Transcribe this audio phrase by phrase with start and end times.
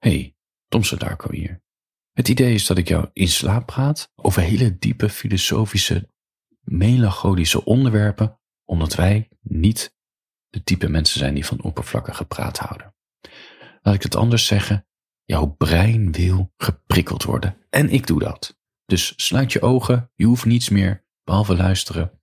[0.00, 0.34] Hey,
[0.68, 1.62] Tom Darko hier.
[2.12, 6.08] Het idee is dat ik jou in slaap praat over hele diepe filosofische,
[6.60, 9.96] melancholische onderwerpen, omdat wij niet
[10.48, 12.94] de type mensen zijn die van oppervlakkige praat houden.
[13.82, 14.86] Laat ik het anders zeggen,
[15.24, 17.56] jouw brein wil geprikkeld worden.
[17.70, 18.58] En ik doe dat.
[18.86, 22.20] Dus sluit je ogen, je hoeft niets meer, behalve luisteren.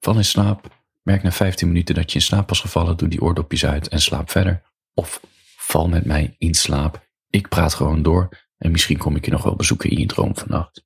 [0.00, 3.22] Val in slaap, merk na 15 minuten dat je in slaap was gevallen, doe die
[3.22, 4.62] oordopjes uit en slaap verder.
[4.94, 5.20] Of
[5.66, 7.08] val met mij in slaap.
[7.28, 10.36] Ik praat gewoon door en misschien kom ik je nog wel bezoeken in je droom
[10.36, 10.84] vannacht.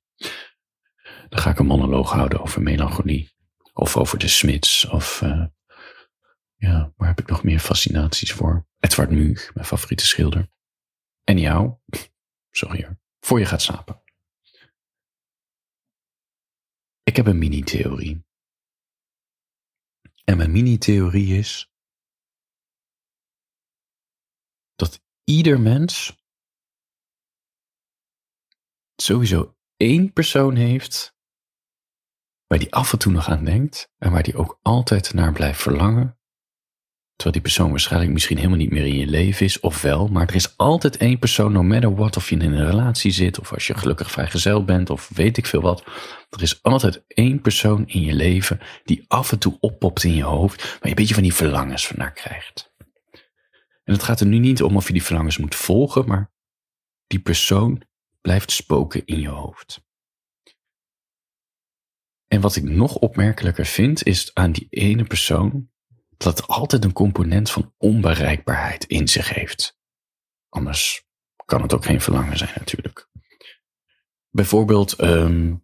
[1.29, 3.31] Dan ga ik een monoloog houden over melancholie.
[3.73, 4.85] Of over de Smits.
[4.85, 5.45] Of uh,
[6.55, 8.67] ja, waar heb ik nog meer fascinaties voor?
[8.79, 10.49] Edward Munch, mijn favoriete schilder.
[11.23, 11.73] En jou,
[12.51, 14.01] sorry hoor, voor je gaat slapen.
[17.03, 18.25] Ik heb een mini-theorie.
[20.23, 21.71] En mijn mini-theorie is
[24.81, 26.15] dat ieder mens
[28.95, 31.15] sowieso één persoon heeft
[32.47, 35.61] waar die af en toe nog aan denkt en waar die ook altijd naar blijft
[35.61, 36.19] verlangen.
[37.15, 40.27] Terwijl die persoon waarschijnlijk misschien helemaal niet meer in je leven is, of wel, maar
[40.27, 43.53] er is altijd één persoon, no matter what, of je in een relatie zit, of
[43.53, 45.83] als je gelukkig vrijgezel bent, of weet ik veel wat.
[46.29, 50.23] Er is altijd één persoon in je leven die af en toe oppopt in je
[50.23, 52.70] hoofd, waar je een beetje van die verlangens van naar krijgt.
[53.91, 56.31] En het gaat er nu niet om of je die verlangens moet volgen, maar
[57.07, 57.81] die persoon
[58.21, 59.83] blijft spoken in je hoofd.
[62.27, 65.69] En wat ik nog opmerkelijker vind, is aan die ene persoon
[66.17, 69.77] dat het altijd een component van onbereikbaarheid in zich heeft.
[70.49, 71.05] Anders
[71.45, 73.09] kan het ook geen verlangen zijn natuurlijk.
[74.29, 75.63] Bijvoorbeeld um,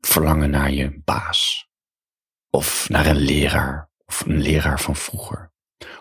[0.00, 1.70] verlangen naar je baas.
[2.50, 3.90] Of naar een leraar.
[4.04, 5.49] Of een leraar van vroeger.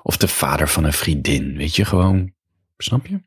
[0.04, 1.58] Of de vader van een vriendin.
[1.58, 2.34] Weet je gewoon,
[2.78, 3.22] snap je?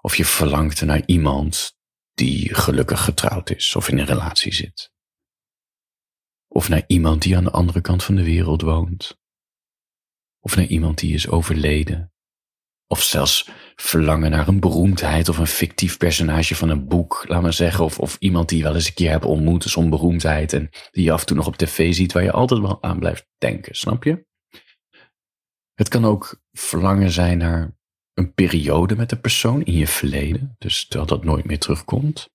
[0.00, 1.76] Of je verlangt naar iemand
[2.14, 4.92] die gelukkig getrouwd is of in een relatie zit.
[6.48, 9.18] Of naar iemand die aan de andere kant van de wereld woont.
[10.40, 12.12] Of naar iemand die is overleden.
[12.86, 17.52] Of zelfs verlangen naar een beroemdheid of een fictief personage van een boek, laat maar
[17.52, 17.84] zeggen.
[17.84, 20.52] Of, of iemand die je wel eens een keer hebt ontmoet, zo'n beroemdheid.
[20.52, 22.98] En die je af en toe nog op tv ziet, waar je altijd wel aan
[22.98, 24.26] blijft denken, snap je?
[25.76, 27.76] Het kan ook verlangen zijn naar
[28.14, 32.34] een periode met een persoon in je verleden, dus terwijl dat nooit meer terugkomt.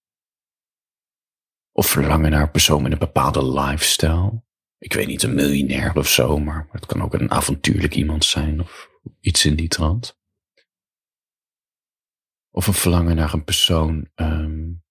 [1.72, 4.44] Of verlangen naar een persoon met een bepaalde lifestyle.
[4.78, 8.62] Ik weet niet, een miljonair of zo, maar het kan ook een avontuurlijk iemand zijn
[8.62, 10.20] of iets in die trant.
[12.52, 14.84] Of een verlangen naar een persoon um,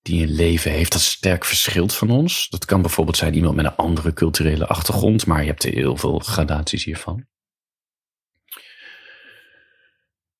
[0.00, 2.48] die een leven heeft dat sterk verschilt van ons.
[2.48, 6.18] Dat kan bijvoorbeeld zijn iemand met een andere culturele achtergrond, maar je hebt heel veel
[6.18, 7.30] gradaties hiervan.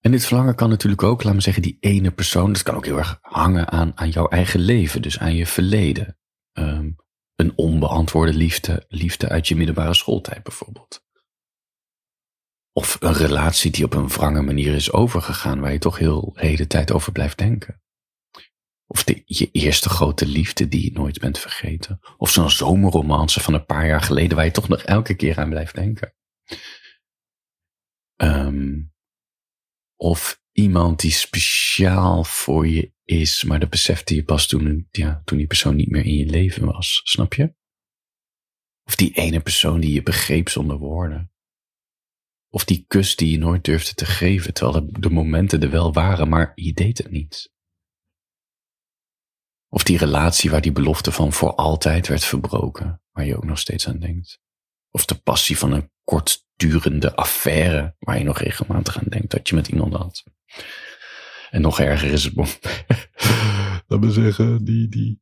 [0.02, 2.84] En dit verlangen kan natuurlijk ook, laat me zeggen, die ene persoon, dat kan ook
[2.84, 6.18] heel erg hangen aan, aan jouw eigen leven, dus aan je verleden.
[6.52, 6.96] Um,
[7.34, 11.04] een onbeantwoorde liefde, liefde uit je middelbare schooltijd bijvoorbeeld.
[12.72, 16.66] Of een relatie die op een wrange manier is overgegaan, waar je toch heel hele
[16.66, 17.82] tijd over blijft denken.
[18.86, 21.98] Of de, je eerste grote liefde die je nooit bent vergeten.
[22.16, 25.50] Of zo'n zomerromance van een paar jaar geleden waar je toch nog elke keer aan
[25.50, 26.14] blijft denken.
[28.16, 28.91] Um,
[30.02, 35.38] of iemand die speciaal voor je is, maar dat besefte je pas toen, ja, toen
[35.38, 37.00] die persoon niet meer in je leven was.
[37.04, 37.54] Snap je?
[38.84, 41.32] Of die ene persoon die je begreep zonder woorden.
[42.48, 46.28] Of die kus die je nooit durfde te geven, terwijl de, momenten er wel waren,
[46.28, 47.52] maar je deed het niet.
[49.68, 53.58] Of die relatie waar die belofte van voor altijd werd verbroken, waar je ook nog
[53.58, 54.40] steeds aan denkt.
[54.94, 59.54] Of de passie van een kortdurende affaire waar je nog regelmatig aan denkt dat je
[59.54, 60.24] met iemand had.
[61.50, 62.34] En nog erger is het,
[63.86, 65.20] laat me zeggen, die, die,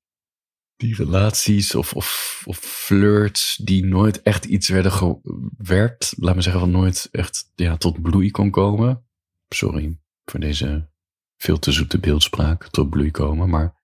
[0.77, 6.61] die relaties of, of, of flirts die nooit echt iets werden gewerkt, laat me zeggen,
[6.61, 9.05] van nooit echt ja, tot bloei kon komen.
[9.49, 10.91] Sorry voor deze
[11.37, 13.80] veel te zoete beeldspraak, tot bloei komen, maar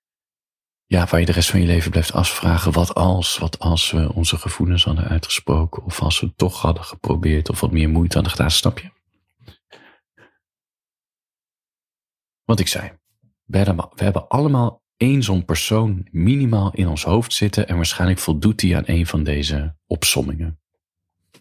[0.86, 4.12] ja, waar je de rest van je leven blijft afvragen, wat als, wat als we
[4.12, 8.14] onze gevoelens hadden uitgesproken, of als we het toch hadden geprobeerd, of wat meer moeite
[8.14, 8.90] hadden gedaan, snap je?
[12.44, 12.92] Wat ik zei,
[13.44, 13.58] we
[13.94, 18.82] hebben, allemaal één zo'n persoon minimaal in ons hoofd zitten en waarschijnlijk voldoet die aan
[18.86, 20.60] een van deze opsommingen.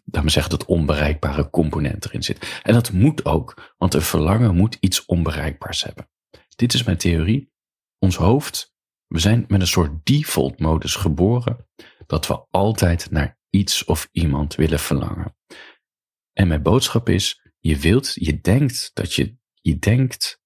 [0.06, 2.60] Me zeggen dat onbereikbare component erin zit.
[2.64, 6.10] En dat moet ook, want een verlangen moet iets onbereikbaars hebben.
[6.56, 7.52] Dit is mijn theorie.
[8.00, 8.75] Ons hoofd
[9.08, 11.68] we zijn met een soort default modus geboren
[12.06, 15.36] dat we altijd naar iets of iemand willen verlangen.
[16.34, 20.42] En mijn boodschap is, je wilt, je denkt dat je je denkt,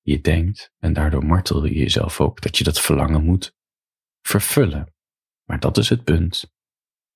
[0.00, 3.56] je denkt, en daardoor martel je jezelf ook, dat je dat verlangen moet
[4.22, 4.94] vervullen.
[5.44, 6.52] Maar dat is het punt.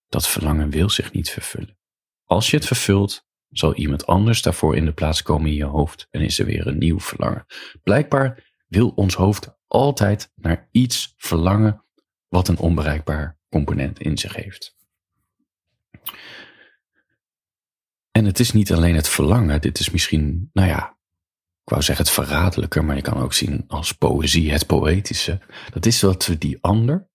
[0.09, 1.79] Dat verlangen wil zich niet vervullen.
[2.25, 6.07] Als je het vervult, zal iemand anders daarvoor in de plaats komen in je hoofd
[6.11, 7.47] en is er weer een nieuw verlangen.
[7.83, 11.85] Blijkbaar wil ons hoofd altijd naar iets verlangen
[12.29, 14.77] wat een onbereikbaar component in zich heeft.
[18.11, 20.97] En het is niet alleen het verlangen, dit is misschien, nou ja,
[21.63, 25.41] ik wou zeggen het verraderlijke, maar je kan ook zien als poëzie, het poëtische.
[25.71, 27.09] Dat is dat we die ander,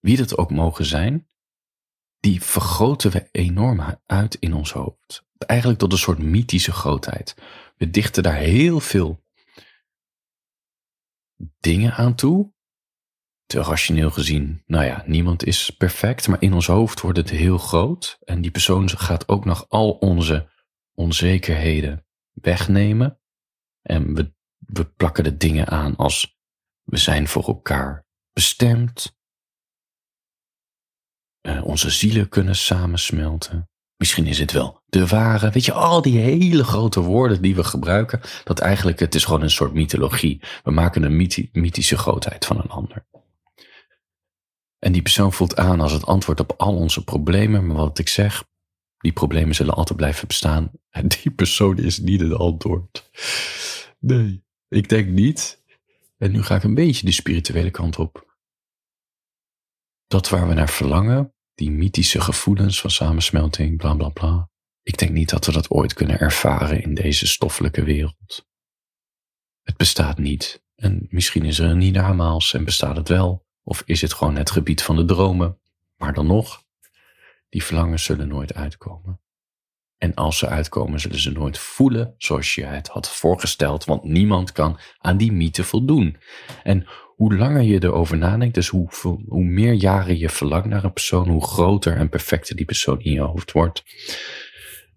[0.00, 1.26] wie dat ook mogen zijn,
[2.20, 5.24] die vergroten we enorm uit in ons hoofd.
[5.38, 7.34] Eigenlijk tot een soort mythische grootheid.
[7.76, 9.22] We dichten daar heel veel
[11.60, 12.52] dingen aan toe.
[13.46, 17.58] Te rationeel gezien, nou ja, niemand is perfect, maar in ons hoofd wordt het heel
[17.58, 18.18] groot.
[18.24, 20.48] En die persoon gaat ook nog al onze
[20.94, 23.20] onzekerheden wegnemen.
[23.82, 26.38] En we, we plakken de dingen aan als
[26.82, 29.16] we zijn voor elkaar bestemd.
[31.42, 33.71] Uh, onze zielen kunnen samensmelten.
[34.02, 35.50] Misschien is het wel de ware.
[35.50, 39.42] Weet je, al die hele grote woorden die we gebruiken, dat eigenlijk het is gewoon
[39.42, 40.40] een soort mythologie.
[40.64, 41.16] We maken een
[41.52, 43.06] mythische grootheid van een ander.
[44.78, 47.66] En die persoon voelt aan als het antwoord op al onze problemen.
[47.66, 48.44] Maar wat ik zeg,
[48.98, 50.70] die problemen zullen altijd blijven bestaan.
[50.90, 53.10] En die persoon is niet het antwoord.
[53.98, 55.62] Nee, ik denk niet.
[56.18, 58.36] En nu ga ik een beetje de spirituele kant op.
[60.06, 64.50] Dat waar we naar verlangen, die mythische gevoelens van samensmelting, bla bla bla.
[64.82, 68.46] Ik denk niet dat we dat ooit kunnen ervaren in deze stoffelijke wereld.
[69.62, 70.62] Het bestaat niet.
[70.74, 73.46] En misschien is er een hiernamaals en bestaat het wel.
[73.62, 75.60] Of is het gewoon het gebied van de dromen?
[75.96, 76.64] Maar dan nog,
[77.48, 79.21] die verlangens zullen nooit uitkomen.
[80.02, 84.52] En als ze uitkomen, zullen ze nooit voelen zoals je het had voorgesteld, want niemand
[84.52, 86.16] kan aan die mythe voldoen.
[86.62, 91.28] En hoe langer je erover nadenkt, dus hoe, meer jaren je verlangt naar een persoon,
[91.28, 93.82] hoe groter en perfecter die persoon in je hoofd wordt.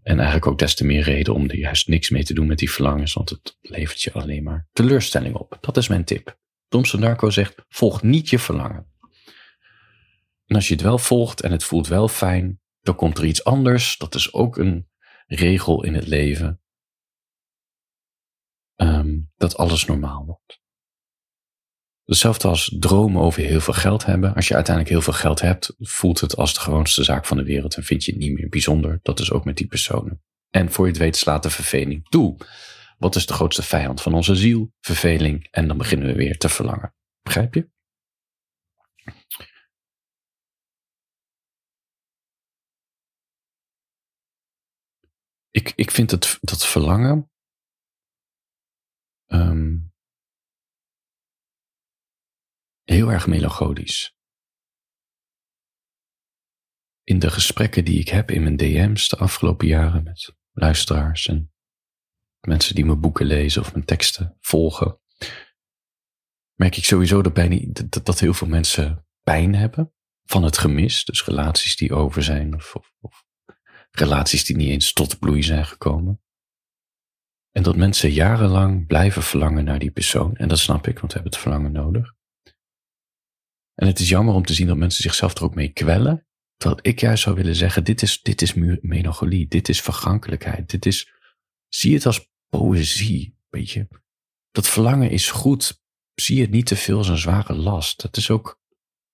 [0.03, 2.59] En eigenlijk ook des te meer reden om er juist niks mee te doen met
[2.59, 5.57] die verlangens, want het levert je alleen maar teleurstelling op.
[5.61, 6.37] Dat is mijn tip.
[6.67, 8.87] Thompson Darko zegt, volg niet je verlangen.
[10.45, 13.43] En als je het wel volgt en het voelt wel fijn, dan komt er iets
[13.43, 13.97] anders.
[13.97, 14.93] Dat is ook een
[15.25, 16.62] regel in het leven.
[18.75, 20.63] Um, dat alles normaal wordt.
[22.06, 24.36] Hetzelfde als dromen over heel veel geld hebben.
[24.36, 27.44] Als je uiteindelijk heel veel geld hebt, voelt het als de gewoonste zaak van de
[27.44, 29.00] wereld en vind je het niet meer bijzonder.
[29.01, 30.24] Dat is ook met die personen.
[30.50, 32.38] En voor je het weet slaat de verveling toe.
[32.98, 34.72] Wat is de grootste vijand van onze ziel?
[34.80, 35.48] Verveling.
[35.51, 36.95] En dan beginnen we weer te verlangen.
[37.22, 37.69] Begrijp je?
[45.55, 47.31] Ik, ik vind het, dat verlangen.
[49.27, 49.93] Um,
[52.83, 54.15] heel erg melancholisch.
[57.03, 61.53] In de gesprekken die ik heb in mijn DM's de afgelopen jaren met luisteraars en
[62.39, 64.99] mensen die mijn boeken lezen of mijn teksten volgen,
[66.53, 69.93] merk ik sowieso dat, bijna, dat, dat heel veel mensen pijn hebben
[70.23, 71.05] van het gemis.
[71.05, 73.25] Dus relaties die over zijn of, of
[74.00, 76.21] relaties die niet eens tot bloei zijn gekomen.
[77.51, 80.36] En dat mensen jarenlang blijven verlangen naar die persoon.
[80.36, 82.13] En dat snap ik, want we hebben het verlangen nodig.
[83.74, 86.27] En het is jammer om te zien dat mensen zichzelf er ook mee kwellen.
[86.58, 90.86] Terwijl ik juist zou willen zeggen, dit is, dit is melancholie, dit is vergankelijkheid, dit
[90.86, 91.12] is,
[91.67, 93.88] zie het als poëzie, weet je.
[94.51, 98.01] Dat verlangen is goed, zie het niet te veel als een zware last.
[98.01, 98.60] Het is ook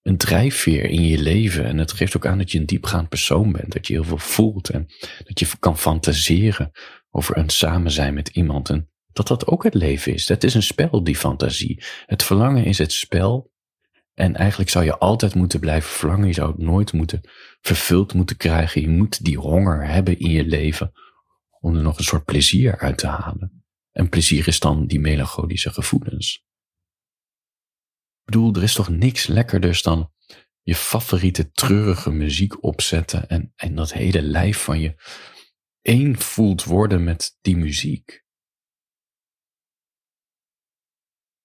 [0.02, 3.52] een drijfveer in je leven en het geeft ook aan dat je een diepgaand persoon
[3.52, 4.88] bent, dat je heel veel voelt en
[5.24, 6.72] dat je kan fantaseren
[7.10, 10.26] over een samen zijn met iemand en dat dat ook het leven is.
[10.26, 11.84] Dat is een spel, die fantasie.
[12.06, 13.52] Het verlangen is het spel
[14.14, 16.28] en eigenlijk zou je altijd moeten blijven verlangen.
[16.28, 17.22] Je zou het nooit moeten
[17.62, 18.82] vervuld moeten krijgen.
[18.82, 20.92] Je moet die honger hebben in je leven
[21.60, 23.64] om er nog een soort plezier uit te halen.
[23.92, 26.46] En plezier is dan die melancholische gevoelens.
[28.24, 30.12] Bedoel, er is toch niks lekkerders dan
[30.62, 34.96] je favoriete treurige muziek opzetten en, en dat hele lijf van je
[35.82, 38.24] één voelt worden met die muziek.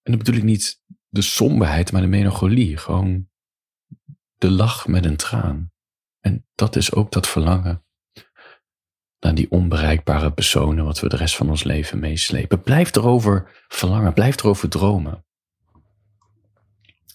[0.03, 2.77] En dat bedoel ik niet de somberheid, maar de melancholie.
[2.77, 3.29] Gewoon
[4.35, 5.73] de lach met een traan.
[6.21, 7.85] En dat is ook dat verlangen
[9.21, 12.63] naar die onbereikbare personen wat we de rest van ons leven meeslepen.
[12.63, 15.25] Blijf erover verlangen, blijf erover dromen.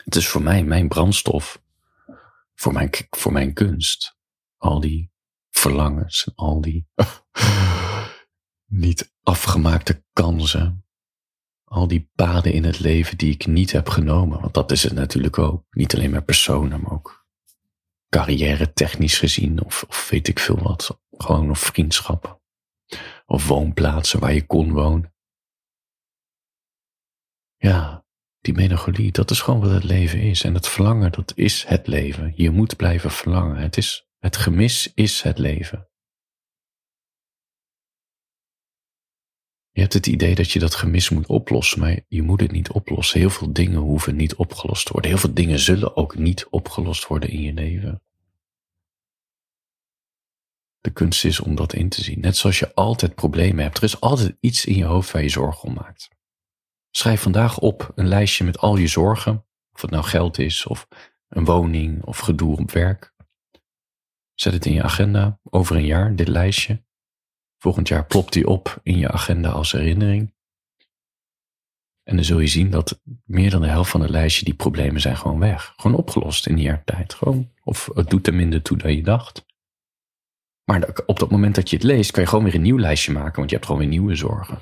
[0.03, 1.63] Het is voor mij mijn brandstof,
[2.55, 4.17] voor mijn, voor mijn kunst.
[4.57, 5.11] Al die
[5.49, 6.87] verlangens, al die
[8.65, 10.85] niet afgemaakte kansen.
[11.63, 14.41] Al die paden in het leven die ik niet heb genomen.
[14.41, 15.65] Want dat is het natuurlijk ook.
[15.69, 17.25] Niet alleen maar personen, maar ook
[18.09, 19.63] carrière technisch gezien.
[19.63, 21.01] Of, of weet ik veel wat.
[21.11, 22.41] Gewoon of vriendschappen.
[23.25, 25.13] Of woonplaatsen waar je kon wonen.
[27.57, 28.00] Ja,
[28.41, 30.43] die melancholie, dat is gewoon wat het leven is.
[30.43, 32.33] En het verlangen, dat is het leven.
[32.35, 33.57] Je moet blijven verlangen.
[33.57, 35.89] Het, is, het gemis is het leven.
[39.71, 42.71] Je hebt het idee dat je dat gemis moet oplossen, maar je moet het niet
[42.71, 43.19] oplossen.
[43.19, 45.11] Heel veel dingen hoeven niet opgelost te worden.
[45.11, 48.01] Heel veel dingen zullen ook niet opgelost worden in je leven.
[50.79, 52.19] De kunst is om dat in te zien.
[52.19, 53.77] Net zoals je altijd problemen hebt.
[53.77, 56.09] Er is altijd iets in je hoofd waar je zorgen om maakt.
[56.91, 59.45] Schrijf vandaag op een lijstje met al je zorgen.
[59.73, 60.87] Of het nou geld is, of
[61.27, 63.13] een woning, of gedoe op werk.
[64.33, 66.83] Zet het in je agenda over een jaar, dit lijstje.
[67.57, 70.33] Volgend jaar plopt die op in je agenda als herinnering.
[72.03, 75.01] En dan zul je zien dat meer dan de helft van het lijstje, die problemen
[75.01, 75.73] zijn gewoon weg.
[75.75, 77.13] Gewoon opgelost in een jaar tijd.
[77.13, 79.45] Gewoon, of het doet er minder toe dan je dacht.
[80.63, 83.11] Maar op dat moment dat je het leest, kan je gewoon weer een nieuw lijstje
[83.11, 84.61] maken, want je hebt gewoon weer nieuwe zorgen.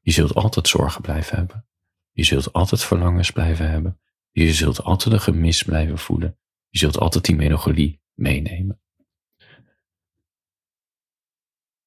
[0.00, 1.66] Je zult altijd zorgen blijven hebben.
[2.12, 4.00] Je zult altijd verlangens blijven hebben.
[4.30, 6.38] Je zult altijd een gemis blijven voelen.
[6.68, 8.80] Je zult altijd die melancholie meenemen.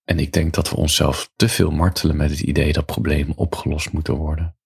[0.03, 3.91] En ik denk dat we onszelf te veel martelen met het idee dat problemen opgelost
[3.91, 4.58] moeten worden.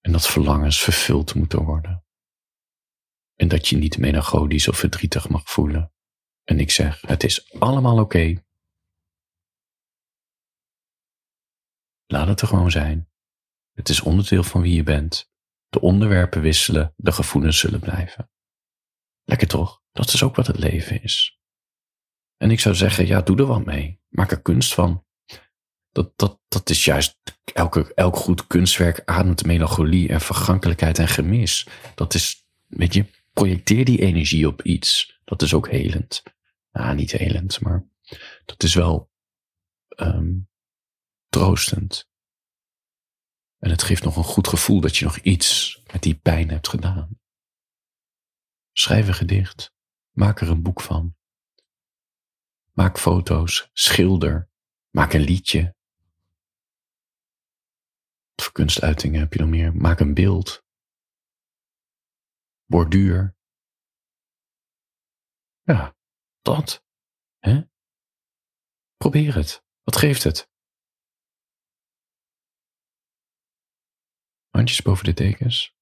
[0.00, 2.04] En dat verlangens vervuld moeten worden.
[3.34, 5.92] En dat je niet melancholisch of verdrietig mag voelen.
[6.44, 8.42] En ik zeg, het is allemaal oké.
[12.10, 13.08] Laat het er gewoon zijn.
[13.72, 15.30] Het is onderdeel van wie je bent.
[15.68, 18.30] De onderwerpen wisselen, de gevoelens zullen blijven.
[19.24, 19.82] Lekker toch?
[19.92, 21.40] Dat is ook wat het leven is.
[22.36, 24.00] En ik zou zeggen, ja, doe er wat mee.
[24.08, 25.04] Maak er kunst van.
[25.90, 27.18] Dat, dat, dat is juist,
[27.54, 31.66] elke, elk goed kunstwerk ademt melancholie en vergankelijkheid en gemis.
[31.94, 35.20] Dat is, weet je, projecteer die energie op iets.
[35.24, 36.22] Dat is ook helend.
[36.72, 37.86] Nou, niet helend, maar
[38.44, 39.10] dat is wel
[39.96, 40.48] um,
[41.28, 42.08] troostend.
[43.58, 46.68] En het geeft nog een goed gevoel dat je nog iets met die pijn hebt
[46.68, 47.20] gedaan.
[48.72, 49.72] Schrijf een gedicht.
[50.10, 51.16] Maak er een boek van.
[52.72, 53.70] Maak foto's.
[53.72, 54.50] Schilder.
[54.90, 55.76] Maak een liedje.
[58.34, 59.76] Wat voor kunstuitingen heb je nog meer?
[59.76, 60.64] Maak een beeld.
[62.64, 63.36] Borduur.
[65.62, 65.96] Ja,
[66.42, 66.84] dat.
[67.38, 67.62] Hè?
[68.96, 69.64] Probeer het.
[69.82, 70.48] Wat geeft het?
[74.58, 75.74] Handjes boven de dekens.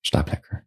[0.00, 0.66] Slaap lekker.